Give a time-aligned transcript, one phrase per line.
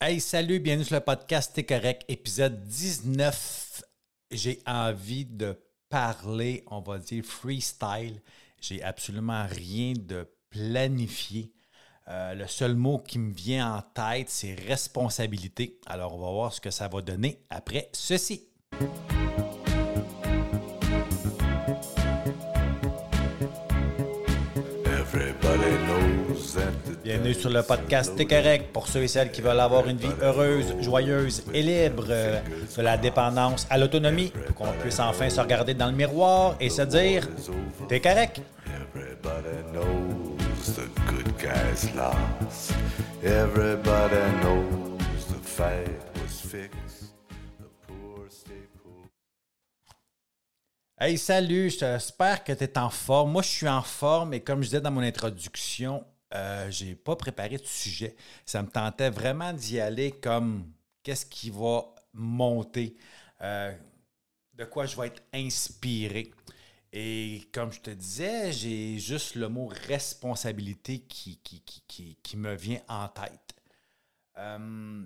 [0.00, 3.82] Hey, salut, bienvenue sur le podcast T'es correct, épisode 19.
[4.32, 5.56] J'ai envie de
[5.88, 8.20] parler, on va dire freestyle.
[8.60, 11.52] J'ai absolument rien de planifié.
[12.08, 15.78] Euh, le seul mot qui me vient en tête, c'est responsabilité.
[15.86, 18.48] Alors, on va voir ce que ça va donner après ceci.
[27.24, 30.12] Bienvenue sur le podcast T'es correct pour ceux et celles qui veulent avoir une vie
[30.20, 32.38] heureuse, joyeuse et libre, euh,
[32.76, 36.68] de la dépendance à l'autonomie, pour qu'on puisse enfin se regarder dans le miroir et
[36.68, 37.26] se dire
[37.88, 38.42] T'es correct.
[51.00, 53.32] Hey, salut, j'espère que tu es en forme.
[53.32, 56.94] Moi, je suis en forme et comme je disais dans mon introduction, euh, je n'ai
[56.94, 58.16] pas préparé de sujet.
[58.44, 62.96] Ça me tentait vraiment d'y aller comme qu'est-ce qui va monter,
[63.40, 63.72] euh,
[64.54, 66.32] de quoi je vais être inspiré?
[66.92, 73.08] Et comme je te disais, j'ai juste le mot responsabilité qui, qui, me vient en
[73.08, 73.54] tête.
[74.38, 75.02] Euh,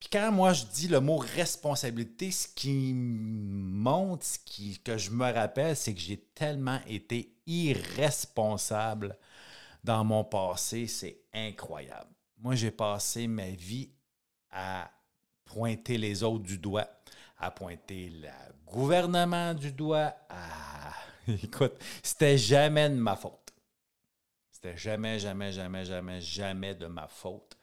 [0.00, 5.10] puis quand moi je dis le mot responsabilité, ce qui monte, ce qui, que je
[5.10, 9.18] me rappelle, c'est que j'ai tellement été irresponsable
[9.84, 12.10] dans mon passé, c'est incroyable.
[12.38, 13.90] Moi, j'ai passé ma vie
[14.50, 14.90] à
[15.44, 16.88] pointer les autres du doigt,
[17.38, 18.28] à pointer le
[18.66, 20.14] gouvernement du doigt.
[21.28, 23.52] Écoute, c'était jamais de ma faute.
[24.50, 27.56] C'était jamais, jamais, jamais, jamais, jamais de ma faute.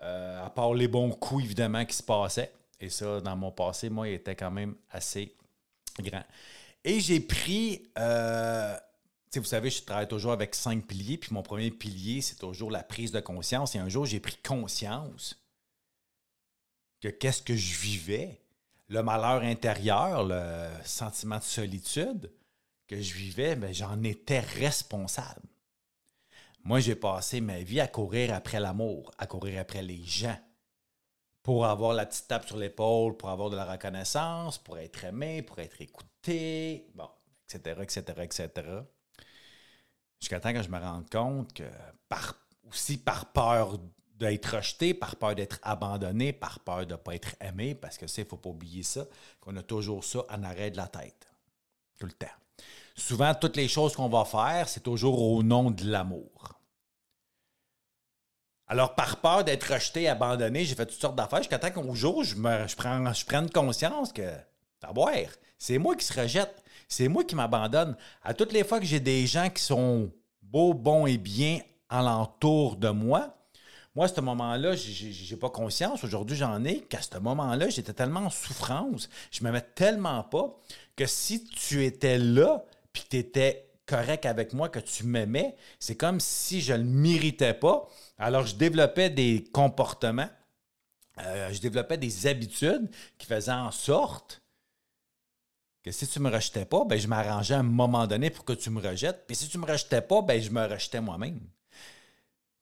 [0.00, 2.52] Euh, à part les bons coups, évidemment, qui se passaient.
[2.78, 5.34] Et ça, dans mon passé, moi, il était quand même assez
[5.98, 6.22] grand.
[6.84, 8.76] Et j'ai pris, euh,
[9.36, 12.82] vous savez, je travaille toujours avec cinq piliers, puis mon premier pilier, c'est toujours la
[12.82, 13.74] prise de conscience.
[13.74, 15.36] Et un jour, j'ai pris conscience
[17.00, 18.40] que qu'est-ce que je vivais,
[18.88, 22.32] le malheur intérieur, le sentiment de solitude
[22.86, 25.42] que je vivais, ben, j'en étais responsable.
[26.64, 30.38] Moi, j'ai passé ma vie à courir après l'amour, à courir après les gens,
[31.42, 35.42] pour avoir la petite tape sur l'épaule, pour avoir de la reconnaissance, pour être aimé,
[35.42, 37.08] pour être écouté, bon,
[37.44, 38.68] etc., etc., etc.
[40.20, 41.64] Jusqu'à temps que je me rende compte que,
[42.08, 42.34] par,
[42.68, 43.78] aussi par peur
[44.16, 48.06] d'être rejeté, par peur d'être abandonné, par peur de ne pas être aimé, parce que
[48.06, 49.04] c'est, il ne faut pas oublier ça,
[49.40, 51.28] qu'on a toujours ça en arrêt de la tête,
[51.98, 52.26] tout le temps.
[52.96, 56.58] Souvent, toutes les choses qu'on va faire, c'est toujours au nom de l'amour.
[58.66, 62.22] Alors, par peur d'être rejeté, abandonné, j'ai fait toutes sortes d'affaires jusqu'à temps qu'au jour,
[62.24, 64.30] je, me, je, prends, je prenne conscience que,
[64.92, 65.14] boire,
[65.58, 66.62] c'est moi qui se rejette.
[66.88, 67.96] C'est moi qui m'abandonne.
[68.22, 70.10] À toutes les fois que j'ai des gens qui sont
[70.42, 73.34] beaux, bons et bien alentour de moi,
[73.94, 76.04] moi, à ce moment-là, j'ai pas conscience.
[76.04, 80.56] Aujourd'hui, j'en ai qu'à ce moment-là, j'étais tellement en souffrance, je mets tellement pas
[80.94, 85.56] que si tu étais là, puis que tu étais correct avec moi, que tu m'aimais,
[85.80, 87.88] c'est comme si je ne le pas.
[88.18, 90.30] Alors, je développais des comportements,
[91.20, 92.88] euh, je développais des habitudes
[93.18, 94.42] qui faisaient en sorte
[95.92, 98.70] si tu me rejetais pas, ben, je m'arrangeais à un moment donné pour que tu
[98.70, 99.24] me rejettes.
[99.26, 101.40] Puis si tu me rejetais pas, ben, je me rejetais moi-même.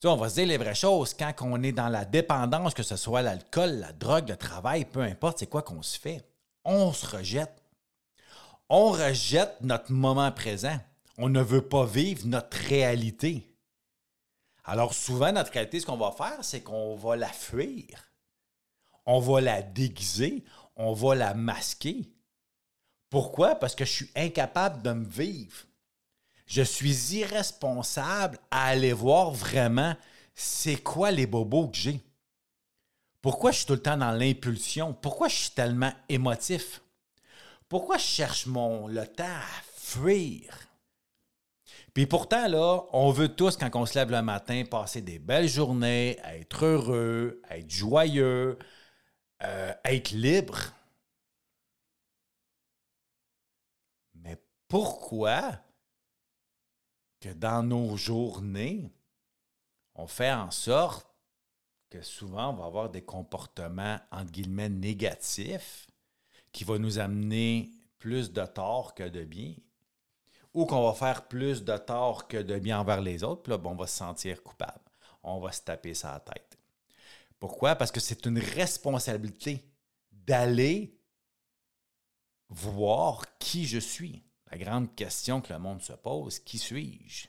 [0.01, 1.15] Tu on va se dire les vraies choses.
[1.15, 5.01] Quand on est dans la dépendance, que ce soit l'alcool, la drogue, le travail, peu
[5.01, 6.23] importe, c'est quoi qu'on se fait?
[6.65, 7.63] On se rejette.
[8.69, 10.79] On rejette notre moment présent
[11.19, 13.55] on ne veut pas vivre notre réalité.
[14.65, 18.11] Alors souvent, notre réalité, ce qu'on va faire, c'est qu'on va la fuir.
[19.07, 20.45] On va la déguiser,
[20.75, 22.11] on va la masquer.
[23.11, 23.55] Pourquoi?
[23.55, 25.65] Parce que je suis incapable de me vivre.
[26.47, 29.97] Je suis irresponsable à aller voir vraiment
[30.35, 32.01] c'est quoi les bobos que j'ai.
[33.23, 34.93] Pourquoi je suis tout le temps dans l'impulsion?
[34.95, 36.83] Pourquoi je suis tellement émotif?
[37.69, 40.67] Pourquoi je cherche mon, le temps à fuir?
[41.97, 45.49] Puis pourtant, là, on veut tous, quand on se lève le matin, passer des belles
[45.49, 48.59] journées, être heureux, être joyeux,
[49.43, 50.59] euh, être libre.
[54.15, 54.37] Mais
[54.69, 55.59] pourquoi
[57.21, 58.93] que dans nos journées,
[59.95, 61.07] on fait en sorte
[61.89, 65.87] que souvent on va avoir des comportements, entre guillemets, négatifs
[66.53, 69.55] qui vont nous amener plus de tort que de bien
[70.57, 73.61] ou qu'on va faire plus de tort que de bien envers les autres, puis là,
[73.63, 74.81] on va se sentir coupable.
[75.23, 76.57] On va se taper sa tête.
[77.39, 77.75] Pourquoi?
[77.75, 79.69] Parce que c'est une responsabilité
[80.11, 80.99] d'aller
[82.49, 84.23] voir qui je suis.
[84.51, 87.29] La grande question que le monde se pose, qui suis-je?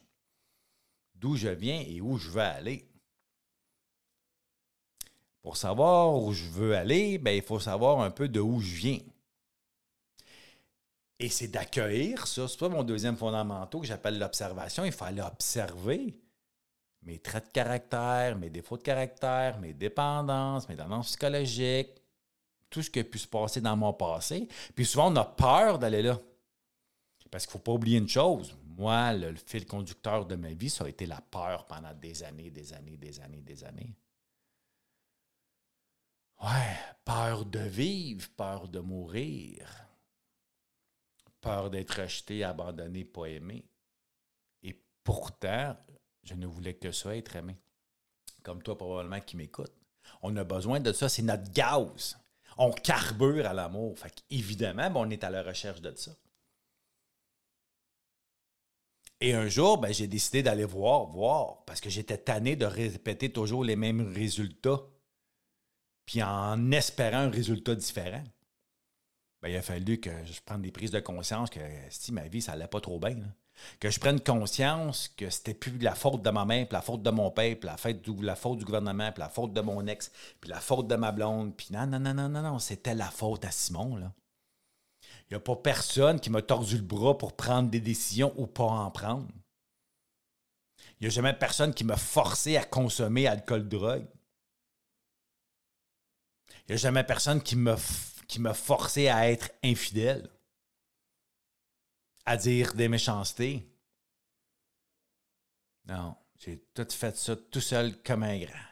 [1.16, 2.88] D'où je viens et où je veux aller?
[5.42, 8.76] Pour savoir où je veux aller, ben, il faut savoir un peu de où je
[8.76, 9.00] viens.
[11.20, 12.48] Et c'est d'accueillir ça.
[12.48, 14.86] C'est pas mon deuxième fondamental que j'appelle l'observation.
[14.86, 16.16] Il faut aller observer
[17.02, 22.02] mes traits de caractère, mes défauts de caractère, mes dépendances, mes tendances psychologiques,
[22.70, 24.48] tout ce qui a pu se passer dans mon passé.
[24.76, 26.20] Puis souvent, on a peur d'aller là.
[27.32, 28.56] Parce qu'il ne faut pas oublier une chose.
[28.78, 32.52] Moi, le, fil conducteur de ma vie, ça a été la peur pendant des années,
[32.52, 33.96] des années, des années, des années.
[36.42, 39.68] Ouais, peur de vivre, peur de mourir,
[41.42, 43.66] peur d'être rejeté, abandonné, pas aimé.
[44.62, 45.76] Et pourtant,
[46.24, 47.58] je ne voulais que ça, être aimé.
[48.44, 49.74] Comme toi, probablement, qui m'écoute.
[50.22, 52.18] On a besoin de ça, c'est notre gaz.
[52.58, 53.98] On carbure à l'amour.
[53.98, 56.12] Fait évidemment, ben, on est à la recherche de ça.
[59.20, 63.32] Et un jour, ben, j'ai décidé d'aller voir, voir, parce que j'étais tanné de répéter
[63.32, 64.82] toujours les mêmes résultats,
[66.06, 68.24] puis en espérant un résultat différent.
[69.42, 71.60] Ben, il a fallu que je prenne des prises de conscience que
[71.90, 73.18] si ma vie, ça n'allait pas trop bien.
[73.80, 77.02] Que je prenne conscience que c'était plus la faute de ma mère, puis la faute
[77.02, 80.50] de mon père, puis la, faute du gouvernement, puis la faute de mon ex, puis
[80.52, 83.46] la faute de ma blonde, puis non, non, non, non, non, non, c'était la faute
[83.46, 84.12] à Simon.
[85.30, 88.48] Il n'y a pas personne qui m'a tordu le bras pour prendre des décisions ou
[88.48, 89.28] pas en prendre.
[91.00, 94.08] Il n'y a jamais personne qui m'a forcé à consommer alcool, drogue.
[96.50, 97.78] Il n'y a jamais personne qui m'a
[98.28, 100.30] qui m'a forcé à être infidèle,
[102.26, 103.66] à dire des méchancetés.
[105.86, 108.67] Non, j'ai tout fait ça tout seul comme un grand.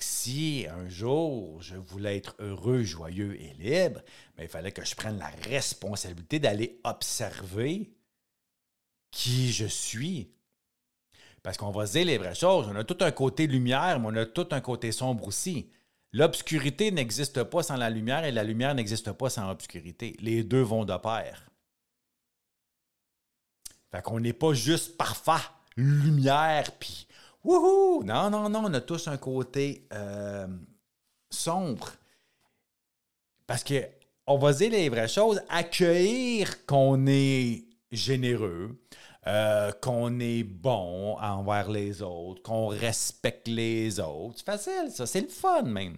[0.00, 4.00] Si un jour je voulais être heureux, joyeux et libre,
[4.36, 7.90] mais ben, il fallait que je prenne la responsabilité d'aller observer
[9.10, 10.30] qui je suis.
[11.42, 12.68] Parce qu'on va se dire les vraies choses.
[12.68, 15.70] On a tout un côté lumière, mais on a tout un côté sombre aussi.
[16.12, 20.16] L'obscurité n'existe pas sans la lumière et la lumière n'existe pas sans l'obscurité.
[20.20, 21.50] Les deux vont de pair.
[23.90, 27.07] Fait qu'on n'est pas juste parfait, lumière, puis
[27.44, 28.02] Wouhou!
[28.04, 30.46] Non, non, non, on a tous un côté euh,
[31.30, 31.90] sombre.
[33.46, 33.86] Parce que,
[34.26, 38.78] on va dire les vraies choses, accueillir qu'on est généreux,
[39.26, 44.38] euh, qu'on est bon envers les autres, qu'on respecte les autres.
[44.38, 45.96] C'est facile, ça, c'est le fun même.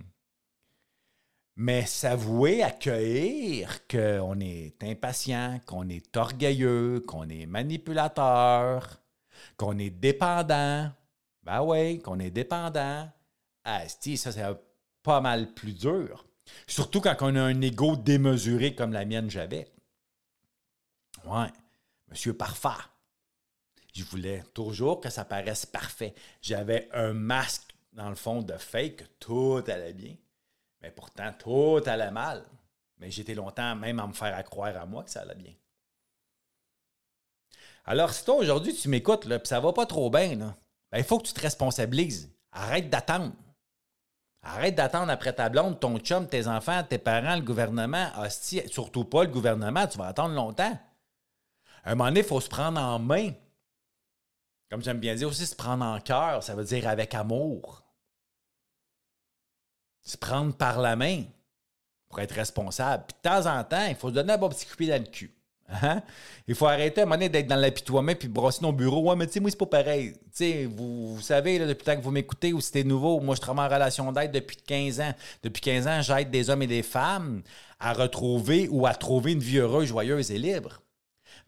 [1.56, 9.00] Mais s'avouer, accueillir qu'on est impatient, qu'on est orgueilleux, qu'on est manipulateur,
[9.56, 10.90] qu'on est dépendant,
[11.42, 13.10] ben oui, qu'on est dépendant.
[13.64, 14.44] Ah, ça, c'est
[15.02, 16.26] pas mal plus dur.
[16.66, 19.70] Surtout quand on a un ego démesuré comme la mienne j'avais.
[21.24, 21.52] Ouais,
[22.08, 22.68] monsieur parfait.
[23.94, 26.14] Je voulais toujours que ça paraisse parfait.
[26.40, 30.16] J'avais un masque, dans le fond, de fake, tout allait bien.
[30.80, 32.44] Mais pourtant, tout allait mal.
[32.98, 35.54] Mais j'étais longtemps même à me faire croire à moi que ça allait bien.
[37.84, 40.56] Alors, si toi, aujourd'hui, tu m'écoutes, puis ça va pas trop bien, là,
[40.96, 42.30] il faut que tu te responsabilises.
[42.52, 43.32] Arrête d'attendre.
[44.42, 48.10] Arrête d'attendre après ta blonde, ton chum, tes enfants, tes parents, le gouvernement.
[48.18, 50.78] Hostie, surtout pas le gouvernement, tu vas attendre longtemps.
[51.84, 53.32] À un moment donné, il faut se prendre en main.
[54.70, 57.84] Comme j'aime bien dire aussi, se prendre en cœur, ça veut dire avec amour.
[60.02, 61.24] Se prendre par la main
[62.08, 63.04] pour être responsable.
[63.06, 65.08] Puis de temps en temps, il faut se donner un bon petit coup dans le
[65.08, 65.34] cul.
[65.82, 66.02] Hein?
[66.48, 69.08] Il faut arrêter à un moment donné d'être dans l'apitoiement puis brosser nos bureaux.
[69.08, 70.12] Ouais, mais tu sais, moi, c'est pas pareil.
[70.12, 73.36] Tu sais, vous, savez, là, depuis le temps que vous m'écoutez ou c'était nouveau, moi,
[73.36, 75.14] je travaille en relation d'aide depuis 15 ans.
[75.42, 77.42] Depuis 15 ans, j'aide des hommes et des femmes
[77.78, 80.82] à retrouver ou à trouver une vie heureuse, joyeuse et libre.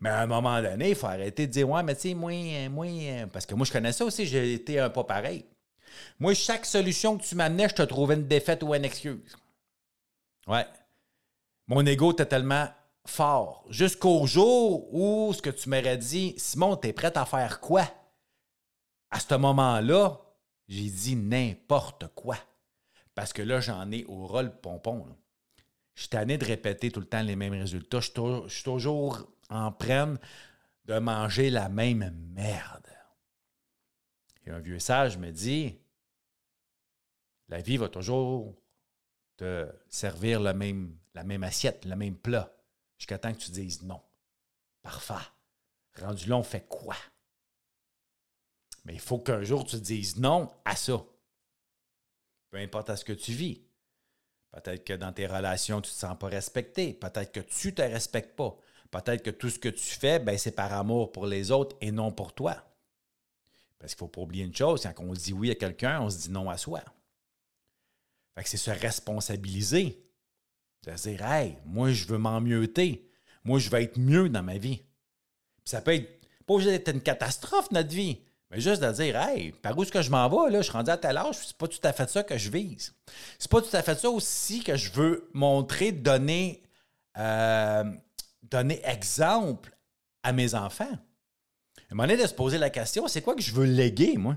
[0.01, 2.33] Mais à un moment donné, il faut arrêter de dire Ouais, mais tu sais, moi,
[2.71, 2.87] moi,
[3.33, 5.45] parce que moi, je connais ça aussi, j'ai été un pas pareil.
[6.19, 9.37] Moi, chaque solution que tu m'amenais, je te trouvais une défaite ou une excuse.
[10.47, 10.67] Ouais.
[11.69, 12.69] Mon ego était tellement
[13.07, 13.65] fort.
[13.69, 17.85] Jusqu'au jour où ce que tu m'aurais dit, Simon, tu es prêt à faire quoi?
[19.11, 20.21] À ce moment-là,
[20.69, 22.37] j'ai dit n'importe quoi.
[23.15, 25.07] Parce que là, j'en ai au rôle pompon.
[25.95, 28.01] Je suis tanné de répéter tout le temps les mêmes résultats.
[28.01, 30.19] Je suis toujours en prenne
[30.87, 32.87] de manger la même merde.
[34.47, 35.79] Et un vieux sage me dit
[37.49, 38.55] la vie va toujours
[39.37, 42.51] te servir même, la même assiette, le même plat
[43.03, 44.01] jusqu'à temps que tu dises non.
[44.81, 45.15] Parfait.
[45.99, 46.95] Rendu là, on fait quoi?
[48.85, 51.05] Mais il faut qu'un jour tu dises non à ça.
[52.51, 53.61] Peu importe à ce que tu vis.
[54.53, 56.95] Peut-être que dans tes relations, tu ne te sens pas respecté.
[56.95, 58.57] Peut-être que tu ne te respectes pas.
[58.93, 61.91] Peut-être que tout ce que tu fais, ben, c'est par amour pour les autres et
[61.91, 62.55] non pour toi.
[63.81, 66.09] Parce qu'il ne faut pas oublier une chose, quand on dit oui à quelqu'un, on
[66.11, 66.85] se dit non à soi.
[68.45, 70.07] C'est se responsabiliser.
[70.85, 73.09] De dire, hey, moi, je veux m'emmieter.
[73.45, 74.83] Moi, je veux être mieux dans ma vie.
[75.65, 78.19] ça peut être, pas obligé d'être une catastrophe, notre vie.
[78.51, 80.59] Mais juste de dire, hey, par où est-ce que je m'en vais, là?
[80.59, 82.95] Je suis rendu à tel âge, c'est pas tout à fait ça que je vise.
[83.39, 86.63] C'est pas tout à fait ça aussi que je veux montrer, donner,
[87.17, 87.85] euh,
[88.43, 89.75] donner exemple
[90.23, 90.85] à mes enfants.
[90.85, 94.19] À un moment donné, de se poser la question, c'est quoi que je veux léguer,
[94.19, 94.37] moi?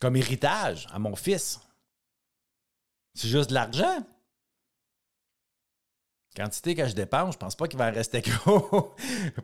[0.00, 1.58] Comme héritage à mon fils.
[3.14, 4.04] C'est juste de l'argent.
[6.34, 8.94] Quantité que je dépense, je pense pas qu'il va en rester gros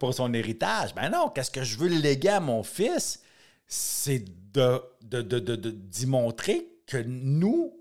[0.01, 0.95] pour son héritage.
[0.95, 3.23] Ben non, qu'est-ce que je veux léguer à mon fils?
[3.67, 7.73] C'est de, de, d'y montrer que nous,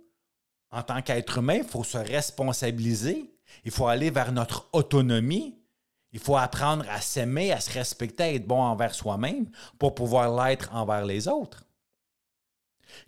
[0.69, 3.33] en tant qu'être humain, il faut se responsabiliser.
[3.65, 5.55] Il faut aller vers notre autonomie.
[6.11, 10.45] Il faut apprendre à s'aimer, à se respecter, à être bon envers soi-même pour pouvoir
[10.45, 11.63] l'être envers les autres.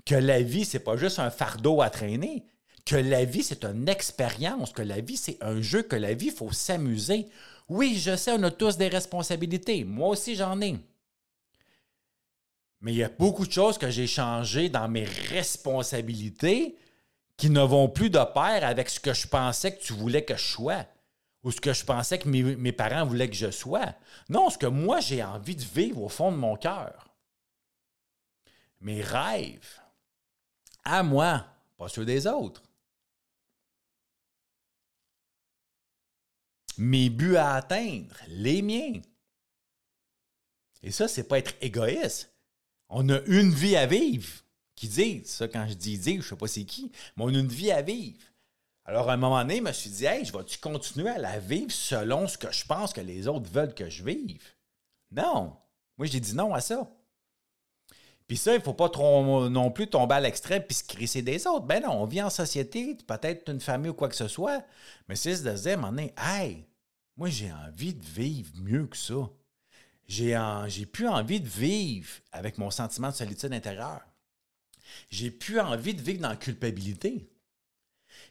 [0.06, 2.46] Que la vie, c'est pas juste un fardeau à traîner
[2.86, 6.28] que la vie, c'est une expérience, que la vie, c'est un jeu, que la vie,
[6.28, 7.28] il faut s'amuser.
[7.70, 9.84] Oui, je sais, on a tous des responsabilités.
[9.84, 10.78] Moi aussi, j'en ai.
[12.82, 16.76] Mais il y a beaucoup de choses que j'ai changées dans mes responsabilités
[17.38, 20.36] qui ne vont plus de pair avec ce que je pensais que tu voulais que
[20.36, 20.86] je sois
[21.44, 23.94] ou ce que je pensais que mes, mes parents voulaient que je sois.
[24.30, 27.08] Non, ce que moi, j'ai envie de vivre au fond de mon cœur.
[28.80, 29.80] Mes rêves.
[30.84, 31.46] À moi,
[31.78, 32.62] pas ceux des autres.
[36.78, 39.02] Mes buts à atteindre, les miens.
[40.84, 42.34] Et ça, c'est pas être égoïste.
[42.90, 44.30] On a une vie à vivre.
[44.76, 47.40] Qui dit ça quand je dis dire, je sais pas c'est qui, mais on a
[47.40, 48.20] une vie à vivre.
[48.86, 51.38] Alors, à un moment donné, je me suis dit, hey, je vais-tu continuer à la
[51.38, 54.44] vivre selon ce que je pense que les autres veulent que je vive?
[55.12, 55.56] Non.
[55.98, 56.92] Moi, j'ai dit non à ça.
[58.32, 58.90] Puis ça, il ne faut pas
[59.50, 61.66] non plus tomber à l'extrême puis se crisser des autres.
[61.66, 64.64] Ben non, on vit en société, peut-être une famille ou quoi que ce soit.
[65.10, 65.78] Mais c'est de se dire,
[66.18, 66.66] hey,
[67.18, 69.30] moi, j'ai envie de vivre mieux que ça.
[70.08, 74.08] J'ai, j'ai plus envie de vivre avec mon sentiment de solitude intérieure.
[75.10, 77.30] J'ai plus envie de vivre dans la culpabilité.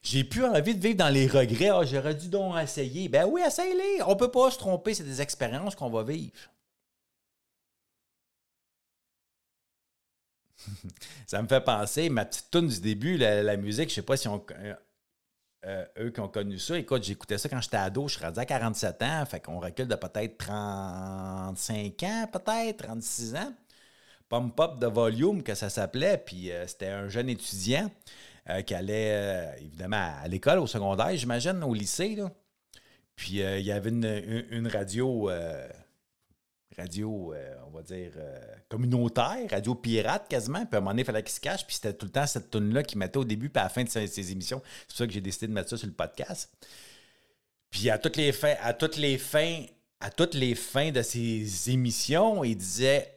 [0.03, 1.69] J'ai plus envie de vivre dans les regrets.
[1.69, 3.11] Ah, j'aurais dû donc essayer.
[3.11, 4.03] Ben oui, essaye-les.
[4.07, 4.95] On peut pas se tromper.
[4.95, 6.33] C'est des expériences qu'on va vivre.
[11.27, 14.29] ça me fait penser, ma petite tune du début, la, musique, je sais pas si
[14.29, 14.75] on, euh,
[15.67, 18.39] euh, eux qui ont connu ça, écoute, j'écoutais ça quand j'étais ado, je suis rendu
[18.39, 23.53] à 47 ans, fait qu'on recule de peut-être 35 ans, peut-être, 36 ans.
[24.29, 27.91] Pump Up de Volume, que ça s'appelait, puis euh, c'était un jeune étudiant
[28.67, 32.19] qui allait, évidemment, à l'école, au secondaire, j'imagine, au lycée.
[33.15, 35.31] Puis il y avait une radio
[36.77, 40.65] radio, euh, on va dire, euh, communautaire, radio pirate quasiment.
[40.65, 41.67] Puis à un moment donné, il fallait qu'il se cache.
[41.67, 43.83] Puis c'était tout le temps cette tune-là qu'il mettait au début puis à la fin
[43.83, 44.63] de ses, émissions.
[44.81, 46.51] C'est pour ça que j'ai décidé de mettre ça sur le podcast.
[47.71, 49.65] Puis à toutes les fins, à toutes les fins,
[50.01, 53.13] à toutes les fins de ses émissions, il disait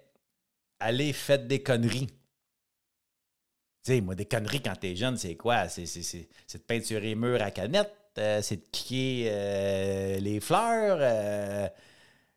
[0.80, 2.08] Allez, faites des conneries.
[2.08, 5.68] Tu sais, moi, des conneries quand t'es jeune, c'est quoi?
[5.70, 11.72] C'est, de peinturer murs à canette, euh, c'est de kicker les fleurs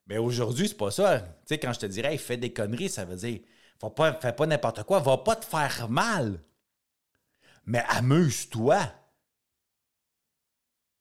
[0.07, 1.21] mais aujourd'hui, c'est pas ça.
[1.21, 3.41] Tu sais, quand je te dirais, il fait des conneries, ça veut dire,
[3.81, 6.41] faut fais pas n'importe quoi, va pas te faire mal.
[7.65, 8.81] Mais amuse-toi.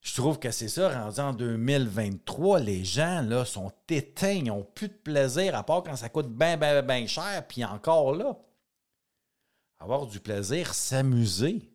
[0.02, 4.64] Je trouve que c'est ça, rendu en 2023, les gens là, sont éteints, ils n'ont
[4.64, 8.38] plus de plaisir, à part quand ça coûte bien, bien, bien cher, puis encore là.
[9.80, 11.72] Avoir du plaisir, s'amuser.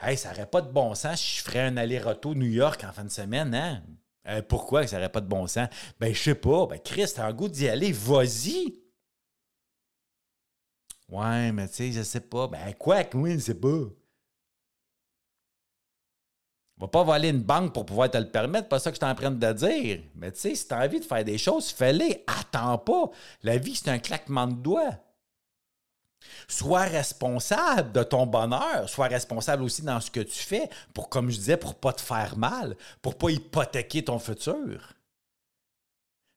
[0.00, 2.92] Hey, ça n'aurait pas de bon sens si je ferais un aller-retour New York en
[2.92, 3.84] fin de semaine, hein?
[4.28, 4.86] Euh, pourquoi?
[4.86, 5.68] Ça n'aurait pas de bon sens?
[5.98, 6.66] Ben, je sais pas.
[6.66, 8.80] Ben, Chris, t'as un goût d'y aller, vas-y!
[11.08, 12.48] Ouais, mais tu sais, je sais pas.
[12.48, 13.84] Ben, quoi que oui, je sais pas.
[16.78, 19.26] Va pas voler une banque pour pouvoir te le permettre, pas ça que je suis
[19.26, 20.02] en de dire.
[20.16, 22.24] Mais tu sais, si t'as envie de faire des choses, fais-les.
[22.26, 23.10] Attends pas.
[23.42, 24.98] La vie, c'est un claquement de doigts.
[26.48, 31.30] Sois responsable de ton bonheur, sois responsable aussi dans ce que tu fais pour, comme
[31.30, 34.94] je disais, pour pas te faire mal, pour pas hypothéquer ton futur.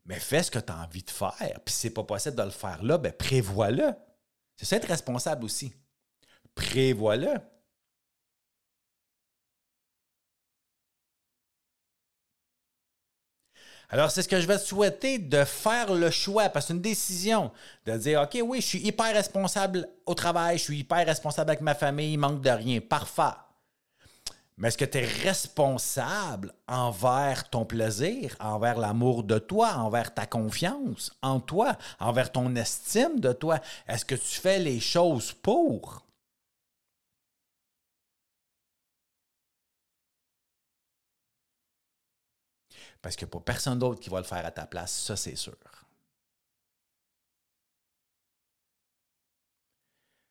[0.05, 1.59] Mais fais ce que tu as envie de faire.
[1.65, 3.91] Puis si c'est pas possible de le faire là, ben prévois-le.
[4.55, 5.73] C'est ça être responsable aussi.
[6.53, 7.39] Prévois-le.
[13.89, 16.73] Alors, c'est ce que je vais te souhaiter de faire le choix, parce que c'est
[16.73, 17.51] une décision
[17.85, 21.61] de dire, OK, oui, je suis hyper responsable au travail, je suis hyper responsable avec
[21.61, 22.79] ma famille, il manque de rien.
[22.79, 23.37] Parfait.
[24.57, 30.25] Mais est-ce que tu es responsable envers ton plaisir, envers l'amour de toi, envers ta
[30.25, 33.59] confiance en toi, envers ton estime de toi?
[33.85, 36.04] Est-ce que tu fais les choses pour?
[43.05, 45.15] Parce qu'il n'y a pas personne d'autre qui va le faire à ta place, ça
[45.15, 45.53] c'est sûr.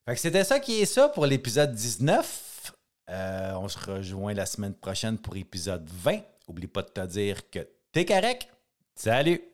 [0.05, 2.73] Fait que c'était ça qui est ça pour l'épisode 19.
[3.11, 6.19] Euh, on se rejoint la semaine prochaine pour épisode 20.
[6.49, 7.61] Oublie pas de te dire que
[7.93, 8.49] t'es correct.
[8.97, 9.54] Salut!